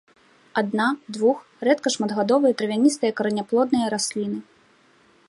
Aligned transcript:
Адна-, 0.61 0.87
двух-, 1.17 1.43
рэдка 1.69 1.93
шматгадовыя 1.97 2.57
травяністыя 2.63 3.11
караняплодныя 3.21 3.85
расліны. 3.97 4.39